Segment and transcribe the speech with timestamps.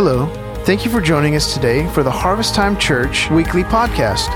[0.00, 0.28] Hello.
[0.64, 4.28] Thank you for joining us today for the Harvest Time Church weekly podcast.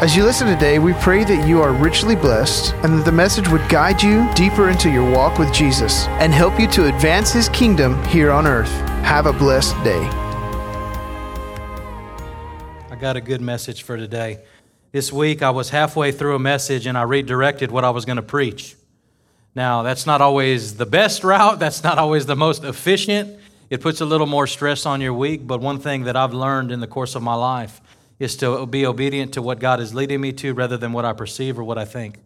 [0.00, 3.48] As you listen today, we pray that you are richly blessed and that the message
[3.48, 7.48] would guide you deeper into your walk with Jesus and help you to advance his
[7.50, 8.72] kingdom here on earth.
[9.04, 10.02] Have a blessed day.
[12.90, 14.40] I got a good message for today.
[14.90, 18.16] This week I was halfway through a message and I redirected what I was going
[18.16, 18.74] to preach.
[19.54, 23.38] Now, that's not always the best route, that's not always the most efficient.
[23.68, 26.70] It puts a little more stress on your week, but one thing that I've learned
[26.70, 27.80] in the course of my life
[28.18, 31.12] is to be obedient to what God is leading me to rather than what I
[31.12, 32.18] perceive or what I think.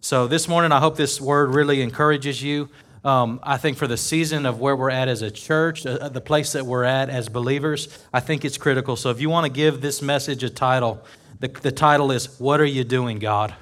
[0.00, 2.68] So this morning, I hope this word really encourages you.
[3.04, 6.20] Um, I think for the season of where we're at as a church, uh, the
[6.20, 8.96] place that we're at as believers, I think it's critical.
[8.96, 11.04] So if you want to give this message a title,
[11.38, 13.54] the, the title is What Are You Doing, God?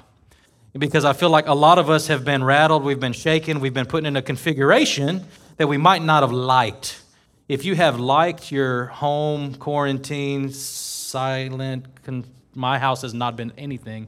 [0.73, 3.73] Because I feel like a lot of us have been rattled, we've been shaken, we've
[3.73, 5.23] been put in a configuration
[5.57, 7.01] that we might not have liked.
[7.47, 14.07] If you have liked your home quarantine, silent, con- my house has not been anything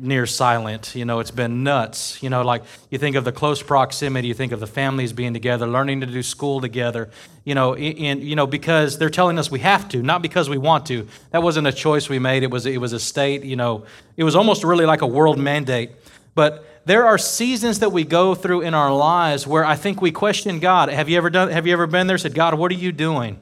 [0.00, 0.94] near silent.
[0.94, 2.22] You know, it's been nuts.
[2.22, 5.32] You know, like you think of the close proximity, you think of the families being
[5.32, 7.10] together, learning to do school together.
[7.44, 10.58] You know, in, you know because they're telling us we have to, not because we
[10.58, 11.06] want to.
[11.30, 12.42] That wasn't a choice we made.
[12.42, 13.44] It was it was a state.
[13.44, 13.84] You know,
[14.16, 15.90] it was almost really like a world mandate.
[16.34, 20.12] But there are seasons that we go through in our lives where I think we
[20.12, 20.88] question God.
[20.88, 23.38] Have you ever done have you ever been there said, God, what are you doing?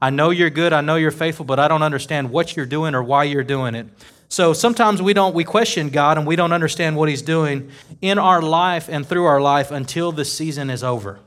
[0.00, 2.94] I know you're good, I know you're faithful, but I don't understand what you're doing
[2.94, 3.86] or why you're doing it.
[4.28, 8.18] So sometimes we don't we question God and we don't understand what he's doing in
[8.18, 11.20] our life and through our life until the season is over.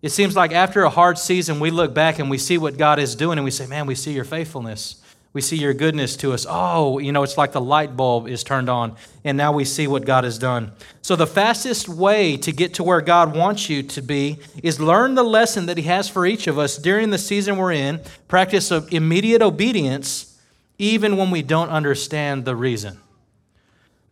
[0.00, 3.00] It seems like after a hard season we look back and we see what God
[3.00, 5.02] is doing and we say, "Man, we see your faithfulness."
[5.38, 6.46] We see your goodness to us.
[6.48, 9.86] Oh, you know, it's like the light bulb is turned on, and now we see
[9.86, 10.72] what God has done.
[11.00, 15.14] So, the fastest way to get to where God wants you to be is learn
[15.14, 18.72] the lesson that He has for each of us during the season we're in, practice
[18.72, 20.36] of immediate obedience,
[20.76, 22.98] even when we don't understand the reason.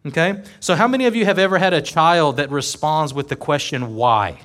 [0.06, 0.44] Okay?
[0.60, 3.96] So, how many of you have ever had a child that responds with the question,
[3.96, 4.38] why?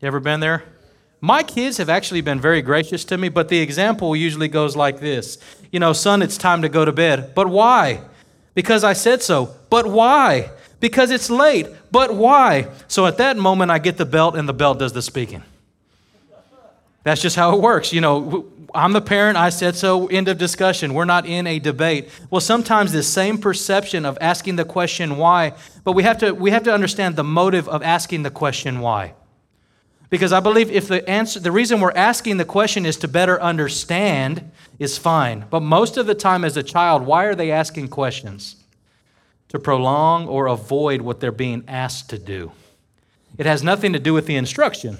[0.00, 0.62] You ever been there?
[1.20, 5.00] My kids have actually been very gracious to me, but the example usually goes like
[5.00, 5.38] this
[5.70, 7.34] You know, son, it's time to go to bed.
[7.34, 8.02] But why?
[8.54, 9.54] Because I said so.
[9.70, 10.50] But why?
[10.80, 11.66] Because it's late.
[11.90, 12.68] But why?
[12.86, 15.42] So at that moment, I get the belt, and the belt does the speaking.
[17.02, 17.92] That's just how it works.
[17.92, 20.94] You know, I'm the parent, I said so, end of discussion.
[20.94, 22.10] We're not in a debate.
[22.30, 25.54] Well, sometimes this same perception of asking the question why,
[25.84, 29.14] but we have to, we have to understand the motive of asking the question why.
[30.10, 33.40] Because I believe if the answer, the reason we're asking the question is to better
[33.40, 35.44] understand is fine.
[35.50, 38.56] But most of the time as a child, why are they asking questions?
[39.48, 42.52] To prolong or avoid what they're being asked to do.
[43.36, 44.98] It has nothing to do with the instruction.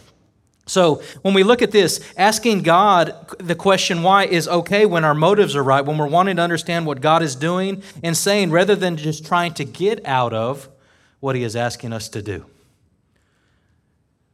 [0.66, 5.14] So when we look at this, asking God the question why is okay when our
[5.14, 8.76] motives are right, when we're wanting to understand what God is doing and saying rather
[8.76, 10.68] than just trying to get out of
[11.20, 12.44] what He is asking us to do.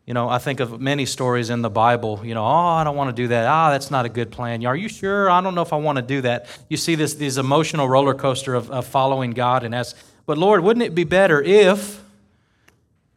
[0.06, 2.96] You know, I think of many stories in the Bible, you know, oh, I don't
[2.96, 3.46] want to do that.
[3.46, 4.64] Ah, that's not a good plan.
[4.66, 5.30] Are you sure?
[5.30, 6.46] I don't know if I want to do that.
[6.68, 10.62] You see this, this emotional roller coaster of, of following God and ask, but Lord,
[10.62, 12.02] wouldn't it be better if,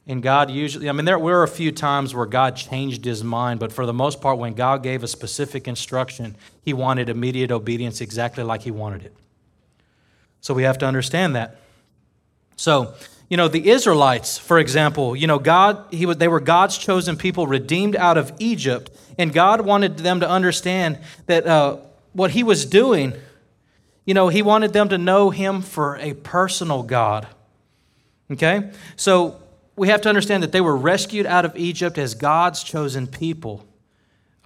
[0.10, 3.60] and God usually, I mean, there were a few times where God changed his mind,
[3.60, 8.00] but for the most part, when God gave a specific instruction, he wanted immediate obedience
[8.00, 9.14] exactly like he wanted it.
[10.40, 11.58] So we have to understand that.
[12.56, 12.94] So,
[13.30, 17.46] you know, the Israelites, for example, you know, God, he, they were God's chosen people
[17.46, 18.90] redeemed out of Egypt.
[19.18, 21.78] And God wanted them to understand that uh,
[22.14, 23.14] what he was doing,
[24.06, 27.28] you know, he wanted them to know him for a personal God.
[28.32, 28.72] Okay?
[28.96, 29.42] So
[29.76, 33.66] we have to understand that they were rescued out of Egypt as God's chosen people.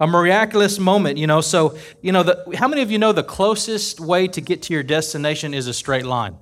[0.00, 1.40] A miraculous moment, you know.
[1.40, 4.74] So, you know, the, how many of you know the closest way to get to
[4.74, 6.36] your destination is a straight line?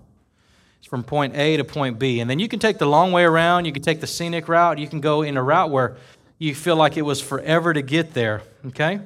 [0.80, 2.18] It's from point A to point B.
[2.18, 4.78] And then you can take the long way around, you can take the scenic route,
[4.78, 5.97] you can go in a route where
[6.38, 9.00] you feel like it was forever to get there, okay?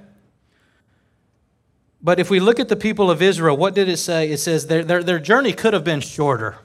[2.00, 4.31] But if we look at the people of Israel, what did it say?
[4.31, 6.56] It says their, their, their journey could have been shorter.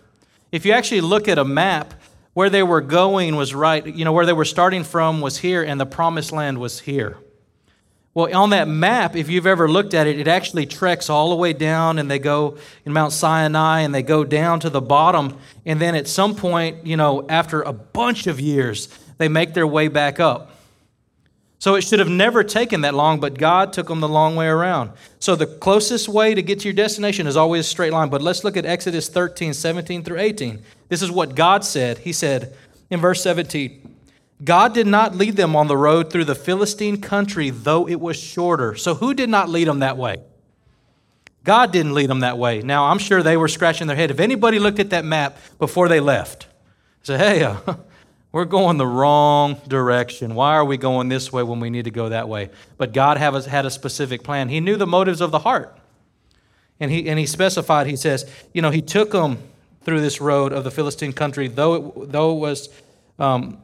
[0.52, 1.94] If you actually look at a map,
[2.34, 5.64] where they were going was right, you know, where they were starting from was here,
[5.64, 7.18] and the promised land was here.
[8.20, 11.38] Well, on that map, if you've ever looked at it, it actually treks all the
[11.38, 15.38] way down and they go in Mount Sinai and they go down to the bottom.
[15.66, 18.90] And then at some point, you know, after a bunch of years,
[19.20, 20.52] they make their way back up.
[21.60, 24.48] So it should have never taken that long, but God took them the long way
[24.48, 24.92] around.
[25.20, 28.10] So the closest way to get to your destination is always a straight line.
[28.10, 30.62] But let's look at Exodus 13, 17 through 18.
[30.90, 32.00] This is what God said.
[32.00, 32.54] He said
[32.90, 33.89] in verse 17,
[34.44, 38.18] God did not lead them on the road through the Philistine country, though it was
[38.18, 38.76] shorter.
[38.76, 40.22] So, who did not lead them that way?
[41.44, 42.62] God didn't lead them that way.
[42.62, 44.12] Now, I'm sure they were scratching their head.
[44.12, 46.48] If anybody looked at that map before they left,
[47.04, 47.58] say, hey, uh,
[48.32, 50.36] we're going the wrong direction.
[50.36, 52.50] Why are we going this way when we need to go that way?
[52.78, 54.50] But God have, had a specific plan.
[54.50, 55.78] He knew the motives of the heart.
[56.80, 59.38] And he, and he specified, he says, you know, he took them
[59.84, 62.70] through this road of the Philistine country, though it, though it was,
[63.18, 63.58] um,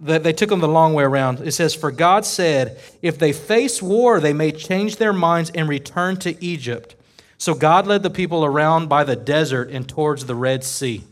[0.00, 1.40] they took them the long way around.
[1.40, 5.68] It says, For God said, if they face war, they may change their minds and
[5.68, 6.94] return to Egypt.
[7.36, 11.04] So God led the people around by the desert and towards the Red Sea.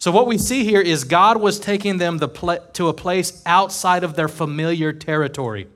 [0.00, 4.14] So, what we see here is God was taking them to a place outside of
[4.14, 5.66] their familiar territory.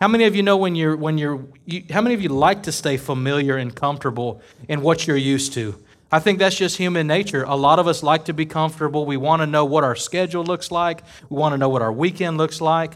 [0.00, 2.64] How many of you know when you're, when you're, you, how many of you like
[2.64, 5.76] to stay familiar and comfortable in what you're used to?
[6.12, 7.42] I think that's just human nature.
[7.44, 9.06] A lot of us like to be comfortable.
[9.06, 11.92] We want to know what our schedule looks like, we want to know what our
[11.92, 12.92] weekend looks like.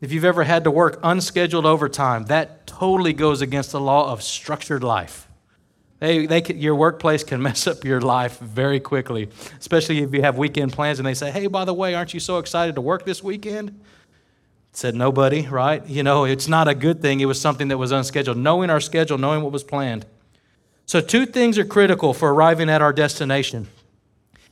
[0.00, 4.22] If you've ever had to work unscheduled overtime, that totally goes against the law of
[4.22, 5.28] structured life.
[5.98, 9.28] They, they your workplace can mess up your life very quickly,
[9.58, 12.20] especially if you have weekend plans and they say, hey, by the way, aren't you
[12.20, 13.78] so excited to work this weekend?
[14.72, 15.84] Said nobody, right?
[15.88, 17.18] You know, it's not a good thing.
[17.18, 18.38] It was something that was unscheduled.
[18.38, 20.06] Knowing our schedule, knowing what was planned.
[20.90, 23.68] So, two things are critical for arriving at our destination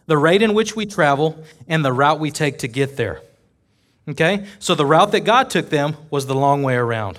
[0.07, 3.23] the rate in which we travel and the route we take to get there.
[4.09, 4.47] Okay?
[4.61, 7.19] So, the route that God took them was the long way around.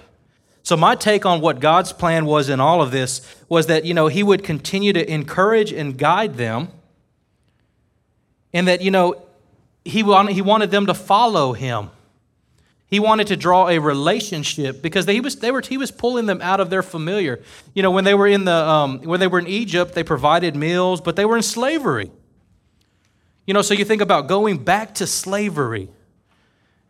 [0.63, 3.19] So, my take on what God's plan was in all of this
[3.49, 6.69] was that, you know, He would continue to encourage and guide them,
[8.53, 9.21] and that, you know,
[9.83, 11.89] He wanted, he wanted them to follow Him.
[12.89, 16.25] He wanted to draw a relationship because they, he, was, they were, he was pulling
[16.25, 17.39] them out of their familiar.
[17.75, 20.55] You know, when they were in the um, when they were in Egypt, they provided
[20.55, 22.11] meals, but they were in slavery.
[23.45, 25.89] You know, so you think about going back to slavery.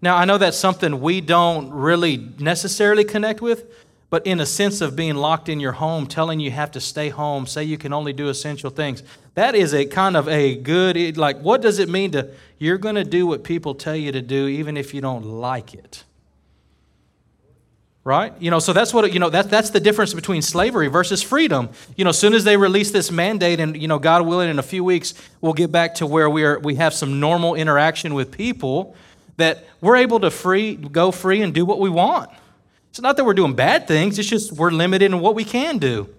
[0.01, 3.65] Now, I know that's something we don't really necessarily connect with,
[4.09, 7.09] but in a sense of being locked in your home, telling you have to stay
[7.09, 9.03] home, say you can only do essential things,
[9.35, 12.95] that is a kind of a good, like, what does it mean to, you're going
[12.95, 16.03] to do what people tell you to do even if you don't like it?
[18.03, 18.33] Right?
[18.39, 21.69] You know, so that's what, you know, that, that's the difference between slavery versus freedom.
[21.95, 24.57] You know, as soon as they release this mandate and, you know, God willing, in
[24.57, 28.15] a few weeks, we'll get back to where we, are, we have some normal interaction
[28.15, 28.95] with people
[29.37, 32.31] that we're able to free, go free and do what we want.
[32.89, 35.77] It's not that we're doing bad things, it's just we're limited in what we can
[35.77, 36.09] do.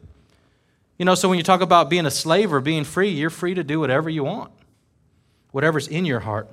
[0.99, 3.55] You know, so when you talk about being a slave or being free, you're free
[3.55, 4.53] to do whatever you want,
[5.51, 6.49] whatever's in your heart.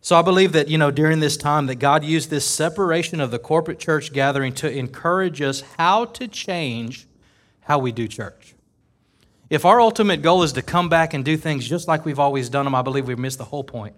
[0.00, 3.30] So I believe that, you know, during this time that God used this separation of
[3.30, 7.06] the corporate church gathering to encourage us how to change
[7.60, 8.54] how we do church.
[9.50, 12.48] If our ultimate goal is to come back and do things just like we've always
[12.48, 13.94] done them, I believe we've missed the whole point.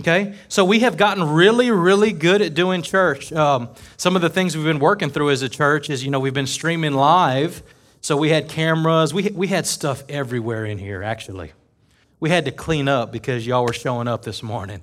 [0.00, 0.34] Okay?
[0.48, 3.32] So we have gotten really, really good at doing church.
[3.32, 6.20] Um, some of the things we've been working through as a church is, you know,
[6.20, 7.62] we've been streaming live.
[8.00, 9.12] So we had cameras.
[9.12, 11.52] We, we had stuff everywhere in here, actually.
[12.18, 14.82] We had to clean up because y'all were showing up this morning.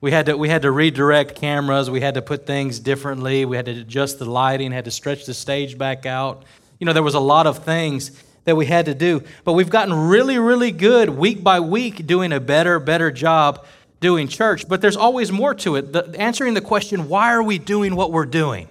[0.00, 1.90] We had, to, we had to redirect cameras.
[1.90, 3.44] We had to put things differently.
[3.44, 6.44] We had to adjust the lighting, had to stretch the stage back out.
[6.78, 9.22] You know, there was a lot of things that we had to do.
[9.44, 13.66] But we've gotten really, really good week by week doing a better, better job
[14.00, 15.92] doing church, but there's always more to it.
[15.92, 18.68] The, answering the question, why are we doing what we're doing?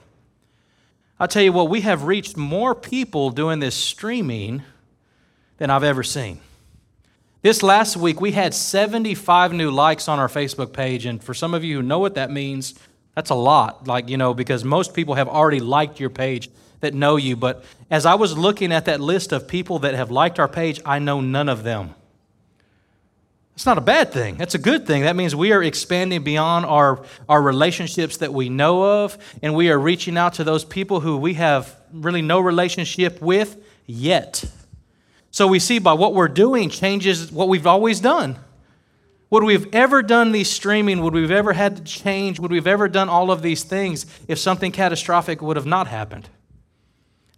[1.20, 4.64] I'll tell you what, we have reached more people doing this streaming
[5.58, 6.40] than I've ever seen.
[7.42, 11.54] This last week, we had 75 new likes on our Facebook page, and for some
[11.54, 12.74] of you who know what that means,
[13.16, 13.88] that's a lot.
[13.88, 16.50] Like, you know, because most people have already liked your page
[16.80, 17.36] that know you.
[17.36, 20.82] But as I was looking at that list of people that have liked our page,
[20.86, 21.96] I know none of them.
[23.56, 24.36] It's not a bad thing.
[24.38, 25.04] That's a good thing.
[25.04, 29.70] That means we are expanding beyond our, our relationships that we know of, and we
[29.70, 34.44] are reaching out to those people who we have really no relationship with yet.
[35.30, 38.40] So we see by what we're doing changes what we've always done.
[39.30, 41.02] Would we have ever done these streaming?
[41.02, 42.40] Would we have ever had to change?
[42.40, 45.88] Would we have ever done all of these things if something catastrophic would have not
[45.88, 46.30] happened?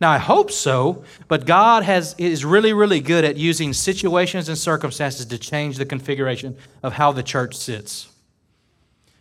[0.01, 4.57] Now, I hope so, but God has, is really, really good at using situations and
[4.57, 8.09] circumstances to change the configuration of how the church sits.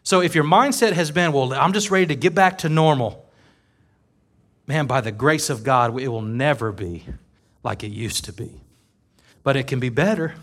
[0.02, 3.24] So if your mindset has been, well, I'm just ready to get back to normal,
[4.66, 7.04] man, by the grace of God, it will never be
[7.62, 8.60] like it used to be.
[9.44, 10.34] But it can be better,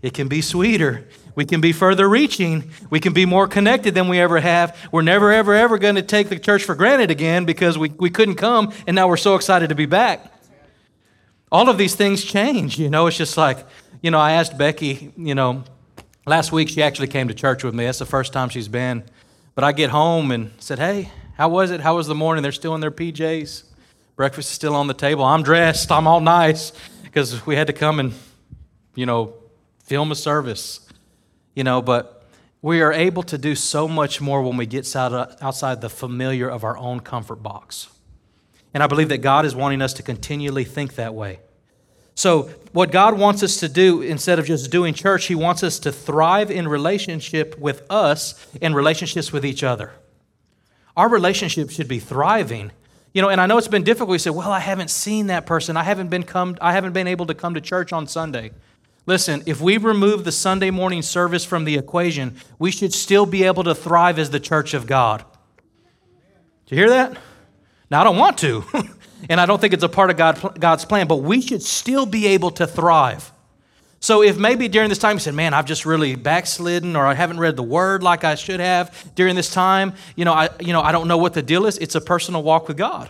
[0.00, 1.06] it can be sweeter,
[1.36, 2.72] we can be further reaching.
[2.90, 4.76] We can be more connected than we ever have.
[4.90, 8.10] We're never, ever, ever going to take the church for granted again because we, we
[8.10, 10.32] couldn't come and now we're so excited to be back.
[11.52, 13.06] All of these things change, you know.
[13.06, 13.64] It's just like,
[14.02, 15.62] you know, I asked Becky, you know,
[16.28, 17.84] Last week, she actually came to church with me.
[17.84, 19.04] That's the first time she's been.
[19.54, 21.80] But I get home and said, Hey, how was it?
[21.80, 22.42] How was the morning?
[22.42, 23.62] They're still in their PJs.
[24.16, 25.22] Breakfast is still on the table.
[25.22, 25.92] I'm dressed.
[25.92, 26.72] I'm all nice
[27.04, 28.12] because we had to come and,
[28.96, 29.34] you know,
[29.84, 30.85] film a service.
[31.56, 32.22] You know, but
[32.62, 36.62] we are able to do so much more when we get outside the familiar of
[36.62, 37.88] our own comfort box.
[38.72, 41.40] And I believe that God is wanting us to continually think that way.
[42.14, 45.78] So, what God wants us to do instead of just doing church, He wants us
[45.80, 49.92] to thrive in relationship with us and relationships with each other.
[50.96, 52.70] Our relationship should be thriving.
[53.12, 54.14] You know, and I know it's been difficult.
[54.14, 55.76] You say, well, I haven't seen that person.
[55.76, 58.52] I haven't been come, I haven't been able to come to church on Sunday.
[59.06, 63.44] Listen, if we remove the Sunday morning service from the equation, we should still be
[63.44, 65.24] able to thrive as the church of God.
[66.66, 67.16] Do you hear that?
[67.88, 68.64] Now, I don't want to,
[69.30, 72.04] and I don't think it's a part of God, God's plan, but we should still
[72.04, 73.30] be able to thrive.
[74.00, 77.14] So if maybe during this time you said, man, I've just really backslidden or I
[77.14, 80.72] haven't read the word like I should have during this time, you know, I, you
[80.72, 81.78] know, I don't know what the deal is.
[81.78, 83.08] It's a personal walk with God.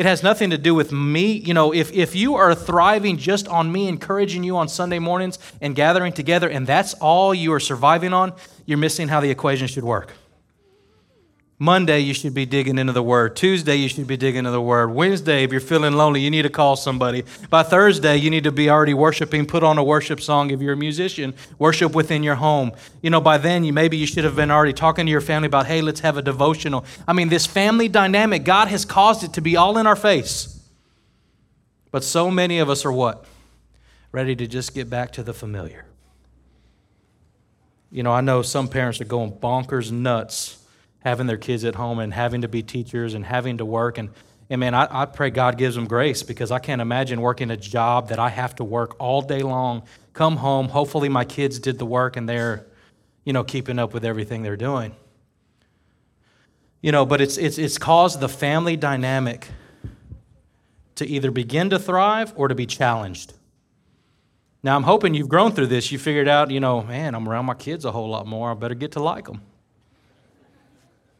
[0.00, 1.32] It has nothing to do with me.
[1.32, 5.38] You know, if, if you are thriving just on me encouraging you on Sunday mornings
[5.60, 8.32] and gathering together and that's all you are surviving on,
[8.64, 10.14] you're missing how the equation should work.
[11.62, 13.36] Monday, you should be digging into the Word.
[13.36, 14.94] Tuesday, you should be digging into the Word.
[14.94, 17.22] Wednesday, if you're feeling lonely, you need to call somebody.
[17.50, 19.44] By Thursday, you need to be already worshiping.
[19.44, 21.34] Put on a worship song if you're a musician.
[21.58, 22.72] Worship within your home.
[23.02, 25.48] You know, by then, you maybe you should have been already talking to your family
[25.48, 26.86] about, hey, let's have a devotional.
[27.06, 30.66] I mean, this family dynamic, God has caused it to be all in our face.
[31.90, 33.26] But so many of us are what?
[34.12, 35.84] Ready to just get back to the familiar.
[37.90, 40.59] You know, I know some parents are going bonkers nuts
[41.00, 43.98] having their kids at home and having to be teachers and having to work.
[43.98, 44.10] And,
[44.48, 47.56] and man, I, I pray God gives them grace because I can't imagine working a
[47.56, 51.78] job that I have to work all day long, come home, hopefully my kids did
[51.78, 52.66] the work and they're,
[53.24, 54.94] you know, keeping up with everything they're doing.
[56.82, 59.48] You know, but it's, it's, it's caused the family dynamic
[60.96, 63.34] to either begin to thrive or to be challenged.
[64.62, 65.90] Now, I'm hoping you've grown through this.
[65.90, 68.50] You figured out, you know, man, I'm around my kids a whole lot more.
[68.50, 69.40] I better get to like them.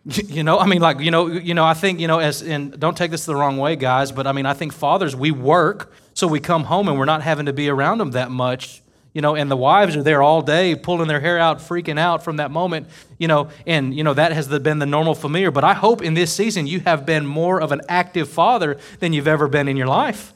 [0.07, 2.78] You know, I mean, like, you know, you know, I think, you know, as and
[2.80, 5.92] don't take this the wrong way, guys, but I mean, I think fathers, we work,
[6.14, 9.21] so we come home and we're not having to be around them that much, you
[9.21, 12.37] know, and the wives are there all day pulling their hair out, freaking out from
[12.37, 12.87] that moment,
[13.19, 15.50] you know, and, you know, that has been the normal familiar.
[15.50, 19.12] But I hope in this season you have been more of an active father than
[19.12, 20.33] you've ever been in your life.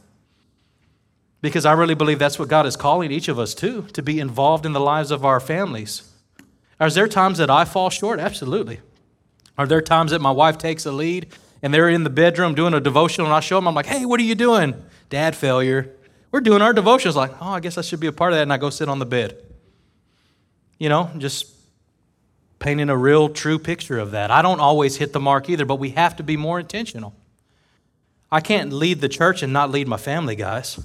[1.40, 4.20] Because I really believe that's what God is calling each of us to, to be
[4.20, 6.10] involved in the lives of our families.
[6.78, 8.20] Are there times that I fall short?
[8.20, 8.80] Absolutely.
[9.56, 11.28] Are there times that my wife takes a lead
[11.62, 14.04] and they're in the bedroom doing a devotional and I show them, I'm like, hey,
[14.04, 14.74] what are you doing?
[15.10, 15.94] Dad failure.
[16.32, 17.14] We're doing our devotions.
[17.14, 18.42] Like, oh, I guess I should be a part of that.
[18.42, 19.36] And I go sit on the bed.
[20.78, 21.54] You know, just
[22.58, 24.30] painting a real true picture of that.
[24.30, 27.14] I don't always hit the mark either, but we have to be more intentional.
[28.32, 30.80] I can't lead the church and not lead my family, guys.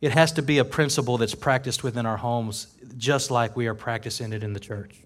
[0.00, 2.66] It has to be a principle that's practiced within our homes,
[2.98, 5.03] just like we are practicing it in the church.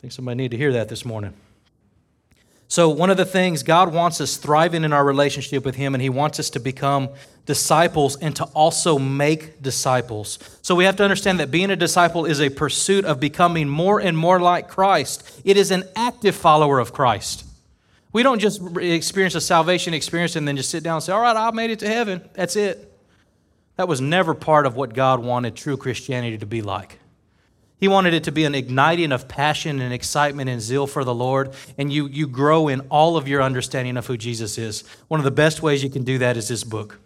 [0.00, 1.34] I think somebody need to hear that this morning.
[2.68, 6.00] So, one of the things God wants us thriving in our relationship with Him, and
[6.00, 7.10] He wants us to become
[7.44, 10.38] disciples and to also make disciples.
[10.62, 14.00] So, we have to understand that being a disciple is a pursuit of becoming more
[14.00, 15.42] and more like Christ.
[15.44, 17.44] It is an active follower of Christ.
[18.10, 21.20] We don't just experience a salvation experience and then just sit down and say, All
[21.20, 22.26] right, I made it to heaven.
[22.32, 22.90] That's it.
[23.76, 26.99] That was never part of what God wanted true Christianity to be like.
[27.80, 31.14] He wanted it to be an igniting of passion and excitement and zeal for the
[31.14, 34.84] Lord, and you, you grow in all of your understanding of who Jesus is.
[35.08, 37.00] One of the best ways you can do that is this book.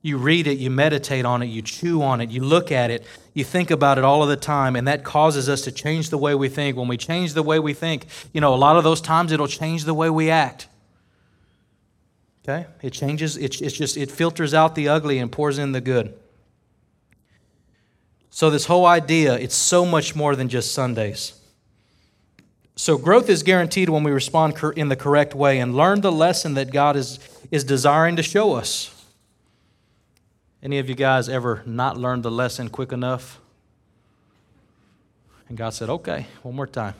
[0.00, 3.06] You read it, you meditate on it, you chew on it, you look at it,
[3.34, 6.18] you think about it all of the time, and that causes us to change the
[6.18, 6.78] way we think.
[6.78, 9.46] When we change the way we think, you know, a lot of those times it'll
[9.46, 10.66] change the way we act.
[12.42, 12.66] Okay?
[12.80, 16.18] It changes, it, it's just, it filters out the ugly and pours in the good.
[18.36, 21.40] So, this whole idea, it's so much more than just Sundays.
[22.74, 26.54] So, growth is guaranteed when we respond in the correct way and learn the lesson
[26.54, 27.20] that God is,
[27.52, 28.90] is desiring to show us.
[30.64, 33.38] Any of you guys ever not learned the lesson quick enough?
[35.48, 36.94] And God said, okay, one more time.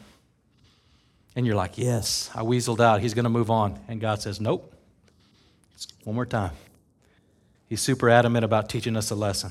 [1.34, 3.00] And you're like, yes, I weaseled out.
[3.00, 3.80] He's going to move on.
[3.88, 4.72] And God says, nope.
[6.04, 6.52] One more time.
[7.68, 9.50] He's super adamant about teaching us a lesson.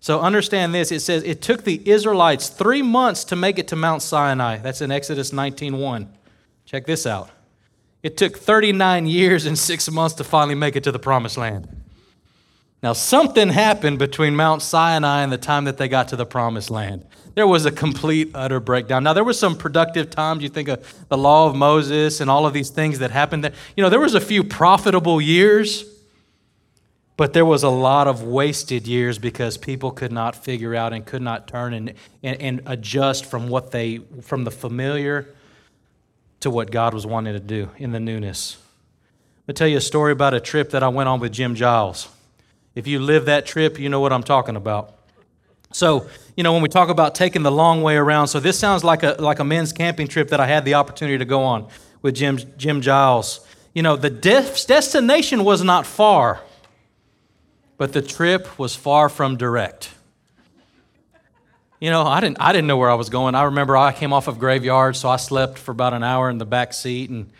[0.00, 0.92] So understand this.
[0.92, 4.58] It says it took the Israelites three months to make it to Mount Sinai.
[4.58, 6.06] That's in Exodus 19.1.
[6.64, 7.30] Check this out.
[8.02, 11.68] It took 39 years and six months to finally make it to the promised land.
[12.80, 16.70] Now, something happened between Mount Sinai and the time that they got to the promised
[16.70, 17.04] land.
[17.34, 19.02] There was a complete, utter breakdown.
[19.02, 20.44] Now, there were some productive times.
[20.44, 23.52] You think of the law of Moses and all of these things that happened there.
[23.76, 25.84] You know, there was a few profitable years,
[27.18, 31.04] but there was a lot of wasted years because people could not figure out and
[31.04, 35.28] could not turn and, and, and adjust from what they, from the familiar
[36.38, 38.56] to what God was wanting to do in the newness.
[39.48, 42.08] Me tell you a story about a trip that I went on with Jim Giles.
[42.76, 44.94] If you live that trip, you know what I'm talking about.
[45.72, 46.06] So,
[46.36, 49.02] you know, when we talk about taking the long way around, so this sounds like
[49.02, 51.66] a, like a men's camping trip that I had the opportunity to go on
[52.00, 53.44] with Jim, Jim Giles.
[53.74, 56.42] You know, the destination was not far,
[57.78, 59.90] but the trip was far from direct.
[61.80, 63.36] You know, I didn't, I didn't know where I was going.
[63.36, 66.38] I remember I came off of graveyard, so I slept for about an hour in
[66.38, 67.30] the back seat and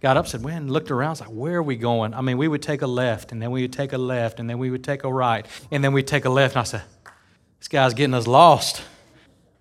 [0.00, 2.38] got up, said, "Man," looked around, I was like, "Where are we going?" I mean,
[2.38, 4.70] we would take a left, and then we would take a left, and then we
[4.70, 6.54] would take a right, and then we'd take a left.
[6.54, 6.82] And I said,
[7.58, 8.82] "This guy's getting us lost."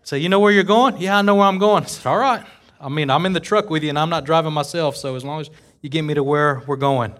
[0.04, 2.20] Said, "You know where you're going?" "Yeah, I know where I'm going." I said, "All
[2.20, 2.46] right."
[2.80, 5.26] I mean, I'm in the truck with you, and I'm not driving myself, so as
[5.26, 5.50] long as
[5.82, 7.16] you get me to where we're going.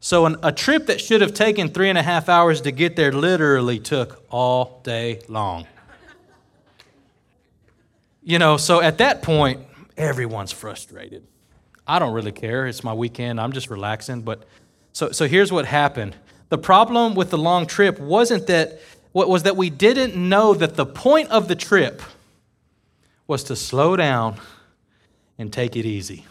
[0.00, 2.96] So, an, a trip that should have taken three and a half hours to get
[2.96, 5.66] there literally took all day long.
[8.22, 9.60] you know, so at that point,
[9.96, 11.26] everyone's frustrated.
[11.86, 12.66] I don't really care.
[12.66, 13.40] It's my weekend.
[13.40, 14.22] I'm just relaxing.
[14.22, 14.44] But
[14.92, 16.16] so, so here's what happened.
[16.48, 18.80] The problem with the long trip wasn't that,
[19.12, 22.02] what was that we didn't know that the point of the trip
[23.26, 24.36] was to slow down
[25.38, 26.24] and take it easy.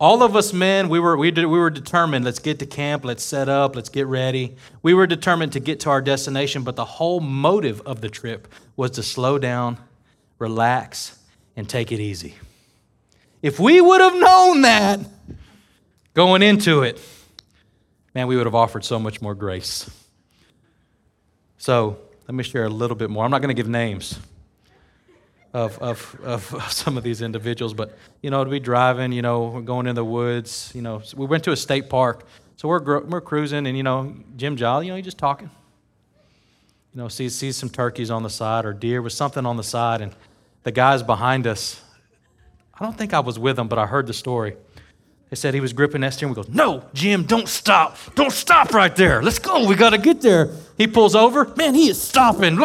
[0.00, 3.04] All of us men, we were, we, did, we were determined, let's get to camp,
[3.04, 4.56] let's set up, let's get ready.
[4.82, 8.48] We were determined to get to our destination, but the whole motive of the trip
[8.76, 9.76] was to slow down,
[10.38, 11.18] relax,
[11.54, 12.34] and take it easy.
[13.42, 15.00] If we would have known that
[16.14, 16.98] going into it,
[18.14, 19.90] man, we would have offered so much more grace.
[21.58, 23.22] So let me share a little bit more.
[23.26, 24.18] I'm not going to give names
[25.52, 29.60] of, of, of some of these individuals, but, you know, to be driving, you know,
[29.60, 32.24] going in the woods, you know, we went to a state park.
[32.56, 35.50] So we're, we're cruising, and, you know, Jim Jolly, you know, he's just talking.
[36.94, 39.62] You know, sees, sees some turkeys on the side or deer with something on the
[39.62, 40.14] side, and
[40.62, 41.80] the guys behind us
[42.80, 44.56] I don't think I was with them, but I heard the story.
[45.28, 46.44] They said he was gripping that steering wheel.
[46.44, 47.98] Goes, no, Jim, don't stop.
[48.14, 49.22] Don't stop right there.
[49.22, 49.68] Let's go.
[49.68, 50.50] We got to get there.
[50.78, 51.44] He pulls over.
[51.56, 52.58] Man, he is stopping.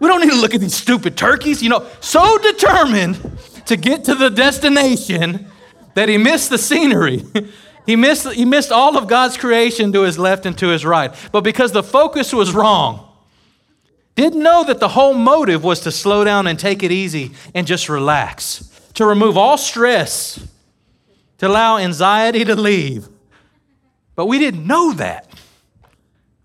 [0.00, 1.62] We don't need to look at these stupid turkeys.
[1.62, 5.46] You know, so determined to get to the destination
[5.94, 7.22] that he missed the scenery.
[7.86, 11.14] he, missed, he missed all of God's creation to his left and to his right.
[11.30, 13.06] But because the focus was wrong,
[14.16, 17.66] didn't know that the whole motive was to slow down and take it easy and
[17.66, 20.46] just relax to remove all stress,
[21.38, 23.08] to allow anxiety to leave.
[24.14, 25.28] But we didn't know that.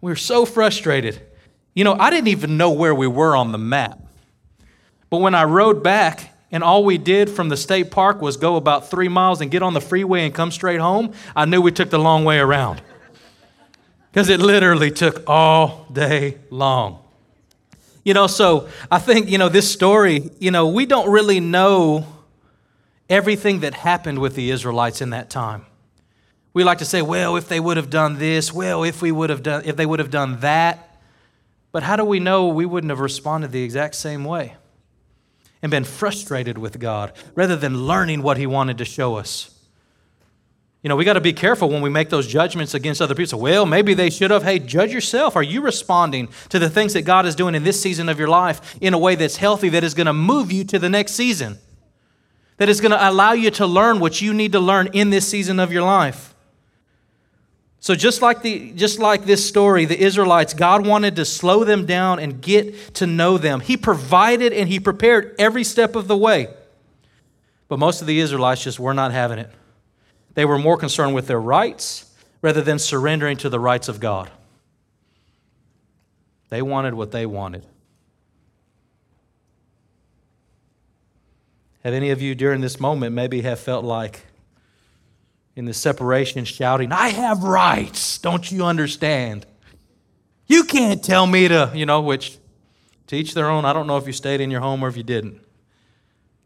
[0.01, 1.21] We were so frustrated.
[1.75, 3.99] You know, I didn't even know where we were on the map.
[5.11, 8.55] But when I rode back, and all we did from the state park was go
[8.55, 11.71] about three miles and get on the freeway and come straight home, I knew we
[11.71, 12.81] took the long way around.
[14.11, 16.99] Because it literally took all day long.
[18.05, 22.07] You know, so I think, you know, this story, you know, we don't really know
[23.09, 25.65] everything that happened with the Israelites in that time.
[26.53, 29.29] We like to say, well, if they would have done this, well, if we would
[29.29, 30.94] have done if they would have done that.
[31.75, 34.55] But how do we know we wouldn't have responded the exact same way
[35.61, 39.53] and been frustrated with God rather than learning what he wanted to show us?
[40.81, 43.27] You know, we got to be careful when we make those judgments against other people.
[43.31, 44.43] So, well, maybe they should have.
[44.43, 45.35] Hey, judge yourself.
[45.35, 48.29] Are you responding to the things that God is doing in this season of your
[48.29, 51.11] life in a way that's healthy, that is going to move you to the next
[51.11, 51.57] season?
[52.57, 55.27] that is going to allow you to learn what you need to learn in this
[55.27, 56.34] season of your life.
[57.85, 61.85] So just like the just like this story, the Israelites, God wanted to slow them
[61.85, 63.59] down and get to know them.
[63.59, 66.47] He provided and he prepared every step of the way.
[67.67, 69.51] But most of the Israelites just were not having it.
[70.33, 74.31] They were more concerned with their rights rather than surrendering to the rights of God.
[76.49, 77.67] They wanted what they wanted.
[81.83, 84.25] Have any of you during this moment maybe have felt like
[85.55, 89.45] in the separation shouting, I have rights, don't you understand?
[90.47, 92.37] You can't tell me to, you know, which
[93.07, 93.65] to each their own.
[93.65, 95.41] I don't know if you stayed in your home or if you didn't.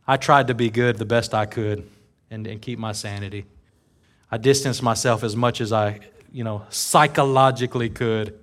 [0.07, 1.87] I tried to be good the best I could
[2.29, 3.45] and, and keep my sanity.
[4.31, 5.99] I distanced myself as much as I,
[6.31, 8.39] you know, psychologically could.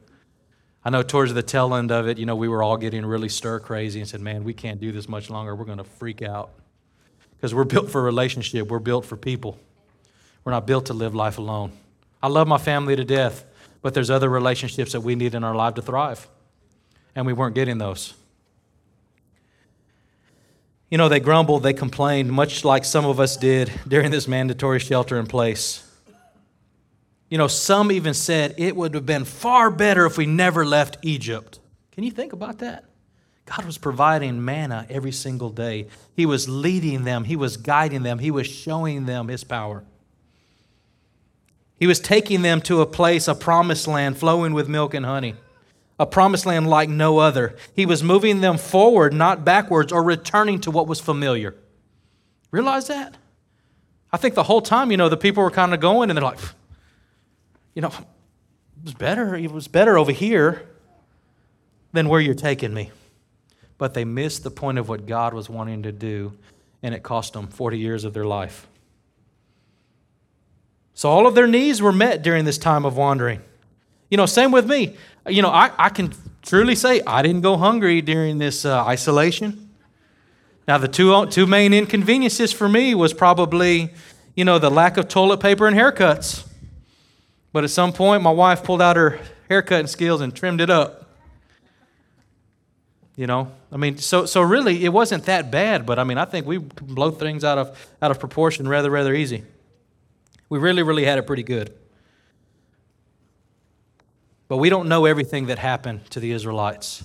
[0.84, 3.28] I know towards the tail end of it, you know, we were all getting really
[3.28, 5.54] stir crazy and said, man, we can't do this much longer.
[5.54, 6.50] We're going to freak out
[7.36, 9.58] because we're built for relationship, we're built for people.
[10.46, 11.72] We're not built to live life alone.
[12.22, 13.44] I love my family to death,
[13.82, 16.28] But there's other relationships that we need in our life to thrive,
[17.16, 18.14] and we weren't getting those.
[20.88, 24.78] You know, they grumbled, they complained, much like some of us did during this mandatory
[24.78, 25.84] shelter in place.
[27.28, 30.98] You know, some even said it would have been far better if we never left
[31.02, 31.58] Egypt.
[31.90, 32.84] Can you think about that?
[33.46, 35.88] God was providing manna every single day.
[36.14, 39.84] He was leading them, He was guiding them, He was showing them His power.
[41.78, 45.34] He was taking them to a place, a promised land flowing with milk and honey
[45.98, 47.56] a promised land like no other.
[47.74, 51.54] He was moving them forward, not backwards, or returning to what was familiar.
[52.50, 53.16] Realize that?
[54.12, 56.24] I think the whole time, you know, the people were kind of going and they're
[56.24, 56.38] like,
[57.74, 60.66] you know, it was better, it was better over here
[61.92, 62.90] than where you're taking me.
[63.78, 66.32] But they missed the point of what God was wanting to do,
[66.82, 68.66] and it cost them 40 years of their life.
[70.96, 73.40] So all of their needs were met during this time of wandering.
[74.10, 74.96] You know, same with me
[75.28, 79.70] you know, I, I can truly say I didn't go hungry during this uh, isolation.
[80.68, 83.92] Now, the two, two main inconveniences for me was probably,
[84.34, 86.46] you know, the lack of toilet paper and haircuts.
[87.52, 91.04] But at some point, my wife pulled out her haircutting skills and trimmed it up.
[93.16, 95.86] You know, I mean, so so really, it wasn't that bad.
[95.86, 99.14] But I mean, I think we blow things out of out of proportion rather rather
[99.14, 99.42] easy.
[100.48, 101.74] We really really had it pretty good.
[104.48, 107.04] But we don't know everything that happened to the Israelites,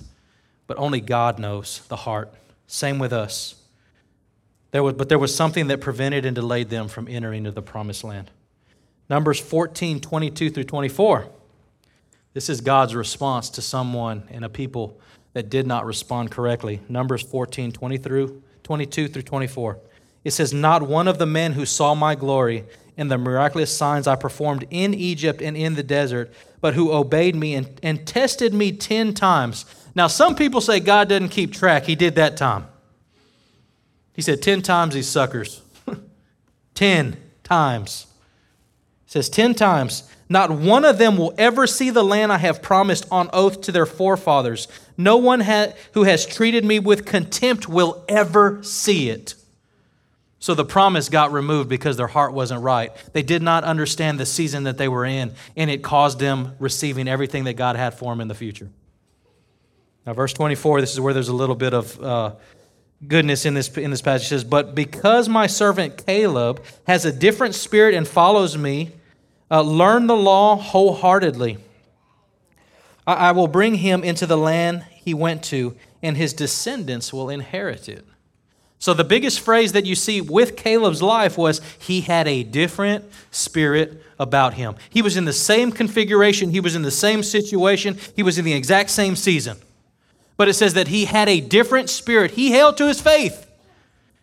[0.66, 2.32] but only God knows the heart.
[2.66, 3.56] Same with us.
[4.70, 7.62] There was, but there was something that prevented and delayed them from entering into the
[7.62, 8.30] promised land.
[9.10, 11.26] Numbers 14, 22 through 24.
[12.32, 14.98] This is God's response to someone and a people
[15.34, 16.80] that did not respond correctly.
[16.88, 19.78] Numbers 14, 20 through, 22 through 24.
[20.24, 22.64] It says, Not one of the men who saw my glory
[22.96, 27.34] and the miraculous signs I performed in Egypt and in the desert but who obeyed
[27.34, 29.66] me and, and tested me 10 times.
[29.94, 31.84] Now, some people say God doesn't keep track.
[31.84, 32.66] He did that time.
[34.14, 35.60] He said 10 times these suckers.
[36.74, 38.06] 10 times.
[39.04, 40.08] He says 10 times.
[40.28, 43.72] Not one of them will ever see the land I have promised on oath to
[43.72, 44.68] their forefathers.
[44.96, 49.34] No one ha- who has treated me with contempt will ever see it.
[50.42, 52.90] So the promise got removed because their heart wasn't right.
[53.12, 57.06] They did not understand the season that they were in, and it caused them receiving
[57.06, 58.68] everything that God had for them in the future.
[60.04, 62.32] Now, verse 24, this is where there's a little bit of uh,
[63.06, 64.26] goodness in this, in this passage.
[64.26, 68.90] It says, But because my servant Caleb has a different spirit and follows me,
[69.48, 71.58] uh, learn the law wholeheartedly.
[73.06, 77.30] I, I will bring him into the land he went to, and his descendants will
[77.30, 78.04] inherit it.
[78.82, 83.04] So, the biggest phrase that you see with Caleb's life was he had a different
[83.30, 84.74] spirit about him.
[84.90, 88.44] He was in the same configuration, he was in the same situation, he was in
[88.44, 89.56] the exact same season.
[90.36, 92.32] But it says that he had a different spirit.
[92.32, 93.48] He held to his faith.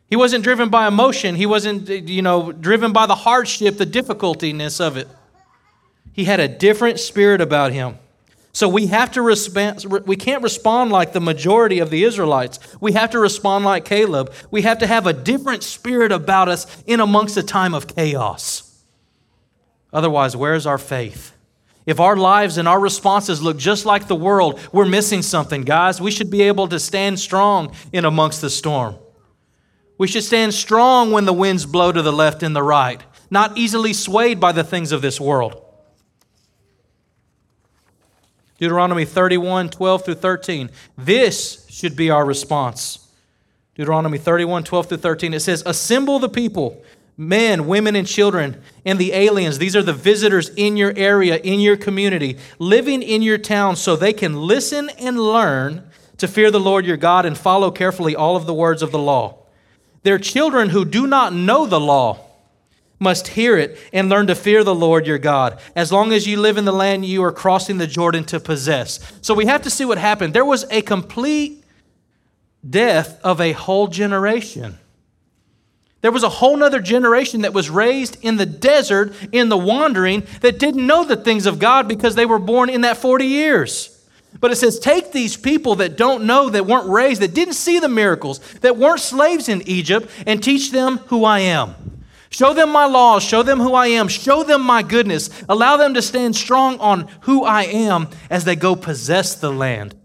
[0.09, 4.81] He wasn't driven by emotion, he wasn't, you know, driven by the hardship, the difficultiness
[4.81, 5.07] of it.
[6.11, 7.97] He had a different spirit about him.
[8.51, 12.59] So we have to respond, we can't respond like the majority of the Israelites.
[12.81, 14.33] We have to respond like Caleb.
[14.49, 18.83] We have to have a different spirit about us in amongst a time of chaos.
[19.93, 21.33] Otherwise, where's our faith?
[21.85, 26.01] If our lives and our responses look just like the world, we're missing something, guys.
[26.01, 28.95] We should be able to stand strong in amongst the storm.
[29.97, 33.57] We should stand strong when the winds blow to the left and the right, not
[33.57, 35.65] easily swayed by the things of this world.
[38.59, 40.69] Deuteronomy 31, 12 through 13.
[40.97, 43.07] This should be our response.
[43.73, 45.33] Deuteronomy 31, 12 through 13.
[45.33, 46.83] It says, Assemble the people,
[47.15, 49.59] men, women, and children, and the aliens.
[49.59, 53.95] These are the visitors in your area, in your community, living in your town, so
[53.95, 58.35] they can listen and learn to fear the Lord your God and follow carefully all
[58.35, 59.37] of the words of the law.
[60.03, 62.19] Their children who do not know the law,
[62.99, 66.39] must hear it and learn to fear the Lord your God as long as you
[66.39, 68.99] live in the land you are crossing the Jordan to possess.
[69.21, 70.33] So we have to see what happened.
[70.33, 71.63] There was a complete
[72.67, 74.77] death of a whole generation.
[76.01, 80.25] There was a whole nother generation that was raised in the desert, in the wandering,
[80.41, 83.95] that didn't know the things of God because they were born in that 40 years.
[84.39, 87.79] But it says, take these people that don't know, that weren't raised, that didn't see
[87.79, 91.88] the miracles, that weren't slaves in Egypt, and teach them who I am.
[92.29, 93.23] Show them my laws.
[93.23, 94.07] Show them who I am.
[94.07, 95.29] Show them my goodness.
[95.49, 99.95] Allow them to stand strong on who I am as they go possess the land.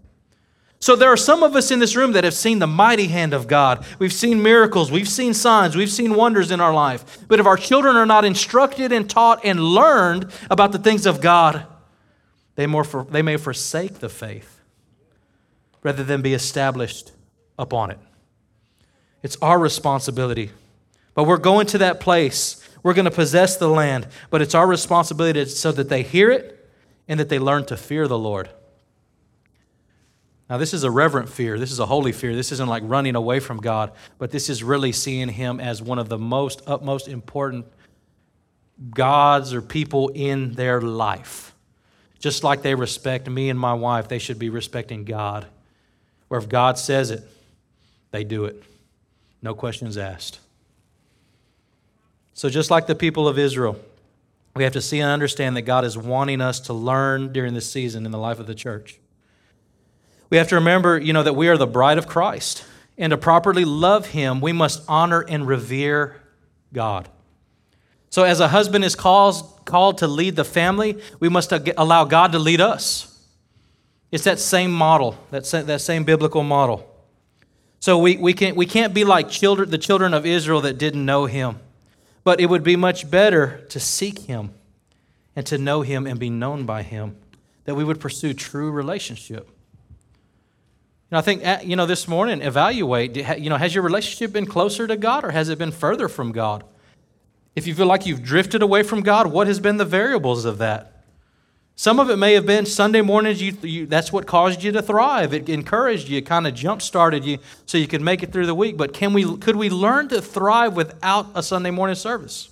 [0.79, 3.33] So, there are some of us in this room that have seen the mighty hand
[3.33, 3.85] of God.
[3.97, 7.19] We've seen miracles, we've seen signs, we've seen wonders in our life.
[7.27, 11.21] But if our children are not instructed and taught and learned about the things of
[11.21, 11.65] God,
[12.55, 14.59] they, more for, they may forsake the faith
[15.81, 17.13] rather than be established
[17.57, 17.99] upon it.
[19.23, 20.51] It's our responsibility.
[21.15, 22.61] But we're going to that place.
[22.83, 26.69] We're going to possess the land, but it's our responsibility so that they hear it
[27.07, 28.49] and that they learn to fear the Lord.
[30.47, 31.57] Now, this is a reverent fear.
[31.57, 32.35] This is a holy fear.
[32.35, 35.97] This isn't like running away from God, but this is really seeing Him as one
[35.97, 37.65] of the most, utmost important
[38.91, 41.55] gods or people in their life.
[42.19, 45.47] Just like they respect me and my wife, they should be respecting God.
[46.27, 47.23] Where if God says it,
[48.11, 48.61] they do it.
[49.41, 50.39] No questions asked.
[52.35, 53.79] So, just like the people of Israel,
[54.57, 57.71] we have to see and understand that God is wanting us to learn during this
[57.71, 58.99] season in the life of the church.
[60.29, 62.65] We have to remember, you know, that we are the bride of Christ.
[62.97, 66.21] And to properly love him, we must honor and revere
[66.73, 67.07] God.
[68.09, 72.33] So, as a husband is called, called to lead the family, we must allow God
[72.33, 73.17] to lead us.
[74.11, 76.85] It's that same model, that, that same biblical model.
[77.79, 81.05] So, we, we, can't, we can't be like children, the children of Israel that didn't
[81.05, 81.59] know him.
[82.25, 84.49] But it would be much better to seek him
[85.35, 87.15] and to know him and be known by him,
[87.63, 89.49] that we would pursue true relationship.
[91.11, 94.45] And I think, uh, you know, this morning, evaluate, you know, has your relationship been
[94.47, 96.63] closer to God or has it been further from God?
[97.55, 100.57] If you feel like you've drifted away from God, what has been the variables of
[100.57, 100.94] that?
[101.77, 104.81] Some of it may have been Sunday mornings, you, you, that's what caused you to
[104.81, 105.33] thrive.
[105.33, 108.55] It encouraged you, kind of jump started you so you could make it through the
[108.55, 108.77] week.
[108.77, 112.49] But can we, could we learn to thrive without a Sunday morning service?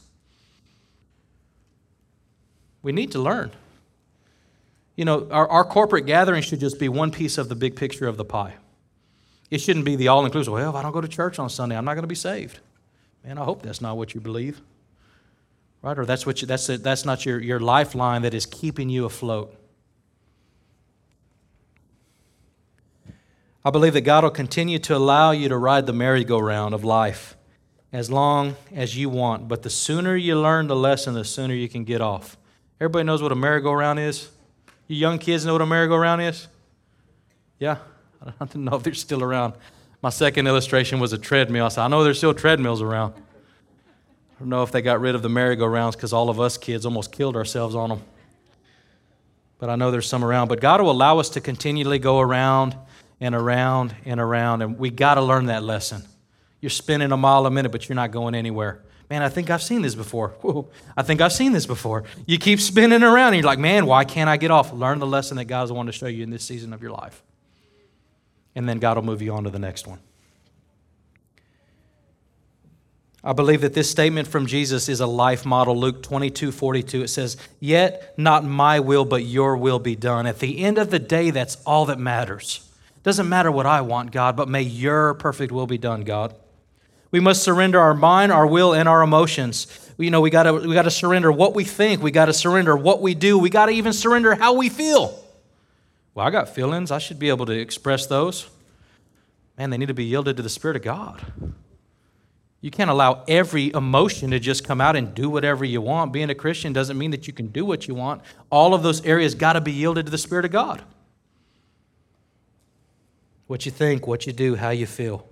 [2.81, 3.51] We need to learn.
[4.97, 8.07] You know, our, our corporate gathering should just be one piece of the big picture
[8.07, 8.55] of the pie.
[9.49, 11.77] It shouldn't be the all inclusive, well, if I don't go to church on Sunday,
[11.77, 12.59] I'm not going to be saved.
[13.23, 14.59] Man, I hope that's not what you believe.
[15.83, 15.99] Right?
[15.99, 19.53] Or that's, what you, that's, that's not your, your lifeline that is keeping you afloat.
[23.65, 27.35] I believe that God will continue to allow you to ride the merry-go-round of life
[27.91, 29.47] as long as you want.
[29.47, 32.37] But the sooner you learn the lesson, the sooner you can get off.
[32.79, 34.29] Everybody knows what a merry-go-round is?
[34.87, 36.47] You young kids know what a merry-go-round is?
[37.59, 37.77] Yeah?
[38.25, 39.53] I don't know if they're still around.
[40.01, 41.65] My second illustration was a treadmill.
[41.65, 43.13] I said, I know there's still treadmills around.
[44.43, 47.13] Don't know if they got rid of the merry-go-rounds because all of us kids almost
[47.13, 48.01] killed ourselves on them.
[49.57, 50.49] But I know there's some around.
[50.49, 52.75] But God will allow us to continually go around
[53.21, 54.61] and around and around.
[54.61, 56.03] And we got to learn that lesson.
[56.59, 58.83] You're spinning a mile a minute, but you're not going anywhere.
[59.09, 60.33] Man, I think I've seen this before.
[60.97, 62.03] I think I've seen this before.
[62.25, 64.73] You keep spinning around, and you're like, man, why can't I get off?
[64.73, 67.23] Learn the lesson that God's wanting to show you in this season of your life.
[68.55, 69.99] And then God will move you on to the next one.
[73.25, 75.77] I believe that this statement from Jesus is a life model.
[75.77, 80.27] Luke 22 42, it says, Yet not my will, but your will be done.
[80.27, 82.69] At the end of the day, that's all that matters.
[83.03, 86.35] Doesn't matter what I want, God, but may your perfect will be done, God.
[87.11, 89.67] We must surrender our mind, our will, and our emotions.
[89.97, 92.01] You know, we got to we got to surrender what we think.
[92.01, 93.37] We got to surrender what we do.
[93.37, 95.17] We got to even surrender how we feel.
[96.13, 96.91] Well, I got feelings.
[96.91, 98.49] I should be able to express those.
[99.57, 101.23] Man, they need to be yielded to the Spirit of God.
[102.63, 106.13] You can't allow every emotion to just come out and do whatever you want.
[106.13, 108.21] Being a Christian doesn't mean that you can do what you want.
[108.49, 110.81] All of those areas got to be yielded to the Spirit of God.
[113.47, 115.27] What you think, what you do, how you feel.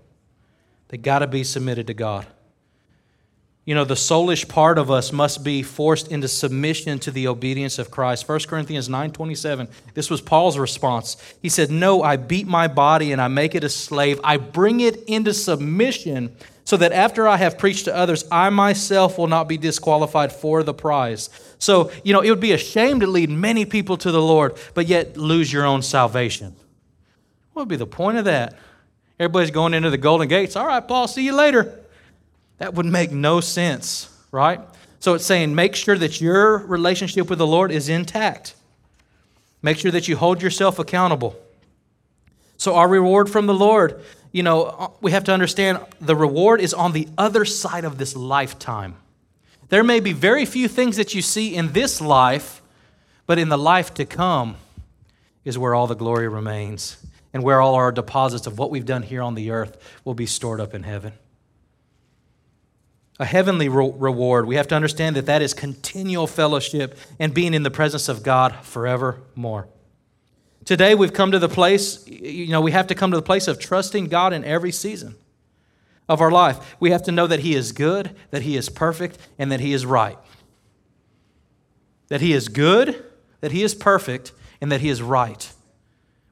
[0.89, 2.28] They got to be submitted to God.
[3.63, 7.78] You know, the soulish part of us must be forced into submission to the obedience
[7.78, 8.28] of Christ.
[8.28, 9.67] 1 Corinthians 9:27.
[9.93, 11.15] This was Paul's response.
[11.43, 14.19] He said, "No, I beat my body and I make it a slave.
[14.24, 19.19] I bring it into submission so that after I have preached to others, I myself
[19.19, 23.00] will not be disqualified for the prize." So, you know, it would be a shame
[23.02, 26.56] to lead many people to the Lord, but yet lose your own salvation.
[27.54, 28.58] What would be the point of that?
[29.19, 30.56] Everybody's going into the golden gates.
[30.56, 31.81] All right, Paul, see you later.
[32.62, 34.62] That would make no sense, right?
[35.00, 38.54] So it's saying make sure that your relationship with the Lord is intact.
[39.63, 41.36] Make sure that you hold yourself accountable.
[42.58, 46.62] So, our reward from the Lord, you know, uh, we have to understand the reward
[46.62, 48.95] is on the other side of this lifetime.
[49.69, 52.62] There may be very few things that you see in this life,
[53.26, 54.56] but in the life to come
[55.43, 59.02] is where all the glory remains and where all our deposits of what we've done
[59.02, 61.13] here on the earth will be stored up in heaven.
[63.22, 67.54] A heavenly re- reward, we have to understand that that is continual fellowship and being
[67.54, 69.68] in the presence of God forevermore.
[70.66, 73.48] Today we've come to the place, you know, we have to come to the place
[73.48, 75.14] of trusting God in every season
[76.10, 76.76] of our life.
[76.80, 79.72] We have to know that He is good, that He is perfect, and that He
[79.72, 80.18] is right.
[82.08, 83.06] That He is good,
[83.42, 85.54] that He is perfect, and that He is right.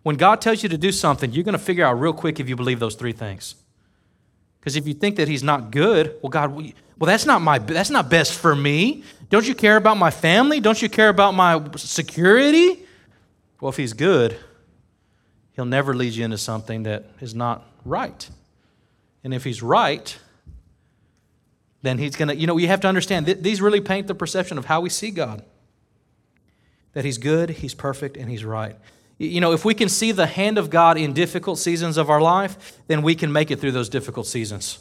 [0.01, 2.49] When God tells you to do something, you're going to figure out real quick if
[2.49, 3.53] you believe those three things.
[4.59, 7.89] Because if you think that He's not good, well, God, well, that's not my that's
[7.89, 9.03] not best for me.
[9.29, 10.59] Don't you care about my family?
[10.59, 12.85] Don't you care about my security?
[13.61, 14.37] Well, if He's good,
[15.53, 18.29] He'll never lead you into something that is not right.
[19.23, 20.17] And if He's right,
[21.81, 24.15] then He's going to, you know, you have to understand, th- these really paint the
[24.15, 25.43] perception of how we see God
[26.93, 28.75] that He's good, He's perfect, and He's right.
[29.19, 32.21] You know, if we can see the hand of God in difficult seasons of our
[32.21, 34.79] life, then we can make it through those difficult seasons.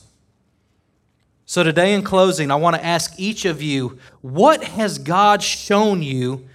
[1.45, 6.03] So, today in closing, I want to ask each of you what has God shown
[6.03, 6.47] you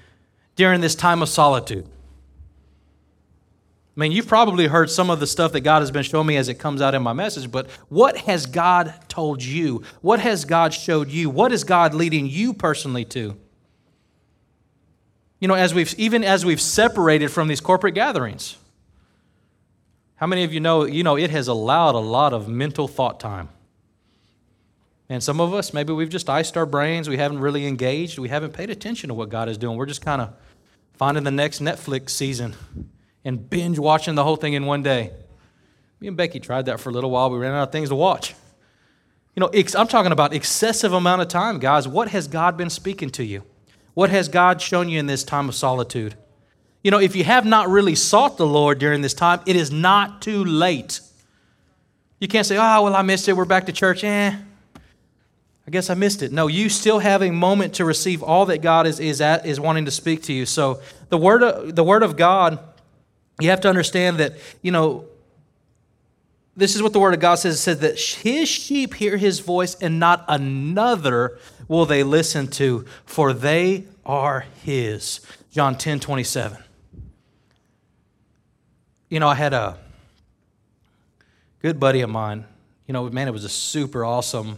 [0.56, 1.86] during this time of solitude?
[3.96, 6.38] I mean, you've probably heard some of the stuff that God has been showing me
[6.38, 9.84] as it comes out in my message, but what has God told you?
[10.02, 11.30] What has God showed you?
[11.30, 13.38] What is God leading you personally to?
[15.44, 18.56] You know, as we've even as we've separated from these corporate gatherings.
[20.16, 23.20] How many of you know, you know, it has allowed a lot of mental thought
[23.20, 23.50] time.
[25.10, 28.30] And some of us, maybe we've just iced our brains, we haven't really engaged, we
[28.30, 29.76] haven't paid attention to what God is doing.
[29.76, 30.34] We're just kind of
[30.94, 32.56] finding the next Netflix season
[33.26, 35.12] and binge watching the whole thing in one day.
[36.00, 37.30] Me and Becky tried that for a little while.
[37.30, 38.34] We ran out of things to watch.
[39.36, 41.86] You know, I'm talking about excessive amount of time, guys.
[41.86, 43.44] What has God been speaking to you?
[43.94, 46.16] What has God shown you in this time of solitude?
[46.84, 49.72] You know, if you have not really sought the Lord during this time, it is
[49.72, 51.00] not too late.
[52.20, 53.34] You can't say, oh, well, I missed it.
[53.34, 54.04] We're back to church.
[54.04, 54.36] Eh,
[55.66, 56.32] I guess I missed it.
[56.32, 59.60] No, you still have a moment to receive all that God is, is, at, is
[59.60, 60.46] wanting to speak to you.
[60.46, 62.60] So the word of, the word of God
[63.40, 65.06] you have to understand that, you know,
[66.56, 67.56] this is what the Word of God says.
[67.56, 72.86] It says that his sheep hear his voice, and not another will they listen to,
[73.06, 75.22] for they are his.
[75.52, 76.58] John 10 27.
[79.10, 79.78] You know, I had a
[81.62, 82.46] good buddy of mine.
[82.88, 84.58] You know, man, it was a super awesome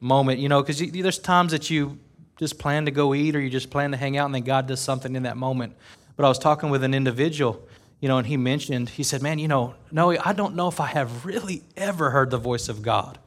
[0.00, 1.98] moment, you know, because there's times that you
[2.38, 4.66] just plan to go eat or you just plan to hang out, and then God
[4.66, 5.74] does something in that moment.
[6.16, 7.66] But I was talking with an individual,
[8.00, 10.80] you know, and he mentioned, he said, Man, you know, no, I don't know if
[10.80, 13.18] I have really ever heard the voice of God.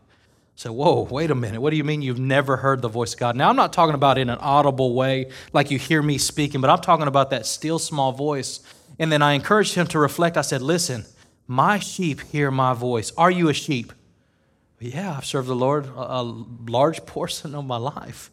[0.56, 1.62] Said, Whoa, wait a minute.
[1.62, 3.36] What do you mean you've never heard the voice of God?
[3.36, 6.70] Now, I'm not talking about in an audible way, like you hear me speaking, but
[6.70, 8.62] I'm talking about that still small voice.
[9.00, 10.38] And then I encouraged him to reflect.
[10.38, 11.06] I said, Listen,
[11.48, 13.12] my sheep hear my voice.
[13.18, 13.94] Are you a sheep?
[14.80, 18.32] Yeah, I've served the Lord a large portion of my life.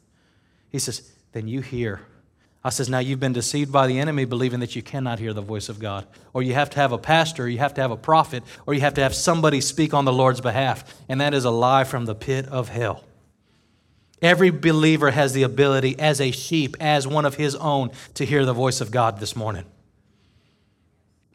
[0.71, 2.01] He says, Then you hear
[2.67, 5.43] I says, now you've been deceived by the enemy believing that you cannot hear the
[5.43, 6.07] voice of God.
[6.33, 8.81] Or you have to have a pastor, you have to have a prophet, or you
[8.81, 10.83] have to have somebody speak on the Lord's behalf.
[11.07, 13.05] And that is a lie from the pit of hell.
[14.23, 18.47] Every believer has the ability, as a sheep, as one of his own, to hear
[18.47, 19.67] the voice of God this morning.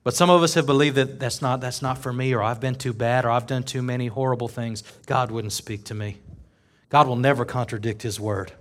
[0.03, 2.59] But some of us have believed that that's not, that's not for me, or I've
[2.59, 4.81] been too bad, or I've done too many horrible things.
[5.05, 6.17] God wouldn't speak to me.
[6.89, 8.53] God will never contradict his word.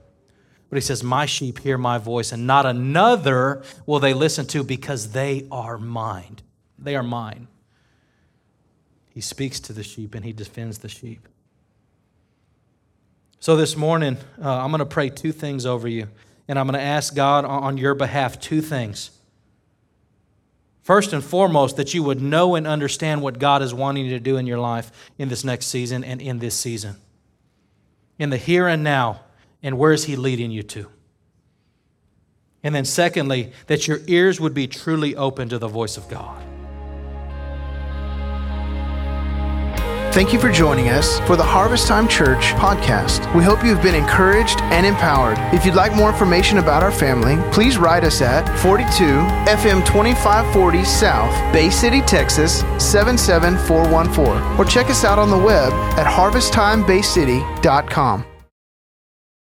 [0.71, 4.63] But he says, My sheep hear my voice, and not another will they listen to
[4.63, 6.39] because they are mine.
[6.79, 7.49] They are mine.
[9.11, 11.27] He speaks to the sheep and he defends the sheep.
[13.41, 16.09] So this morning, uh, I'm going to pray two things over you,
[16.47, 19.11] and I'm going to ask God on your behalf two things.
[20.83, 24.21] First and foremost, that you would know and understand what God is wanting you to
[24.21, 26.97] do in your life in this next season and in this season.
[28.19, 29.21] In the here and now,
[29.63, 30.89] and where is He leading you to?
[32.63, 36.45] And then, secondly, that your ears would be truly open to the voice of God.
[40.19, 43.33] Thank you for joining us for the Harvest Time Church podcast.
[43.37, 45.39] We hope you've been encouraged and empowered.
[45.55, 50.85] If you'd like more information about our family, please write us at 42 FM 2540
[50.85, 58.28] South, Bay City, Texas 77414, or check us out on the web at harvesttimebaycity.com.